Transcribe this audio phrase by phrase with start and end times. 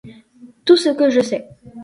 [0.65, 1.47] Tout ce que je sais.